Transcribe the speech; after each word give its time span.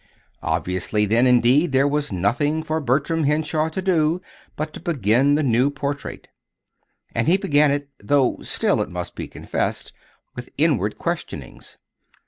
Obviously, 0.41 1.05
then, 1.05 1.27
indeed, 1.27 1.73
there 1.73 1.87
was 1.87 2.11
nothing 2.11 2.63
for 2.63 2.79
Bertram 2.79 3.25
Henshaw 3.25 3.69
to 3.69 3.83
do 3.83 4.19
but 4.55 4.73
to 4.73 4.79
begin 4.79 5.35
the 5.35 5.43
new 5.43 5.69
portrait. 5.69 6.27
And 7.13 7.27
he 7.27 7.37
began 7.37 7.69
it 7.69 7.87
though 7.99 8.39
still, 8.41 8.81
it 8.81 8.89
must 8.89 9.13
be 9.13 9.27
confessed, 9.27 9.93
with 10.35 10.49
inward 10.57 10.97
questionings. 10.97 11.77